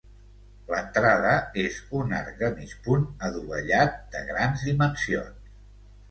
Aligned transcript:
L'entrada 0.69 1.33
és 1.63 1.75
un 1.99 2.15
arc 2.19 2.31
de 2.39 2.49
mig 2.61 2.73
punt 2.87 3.05
adovellat 3.27 3.99
de 4.15 4.23
grans 4.31 4.65
dimensions. 4.71 5.53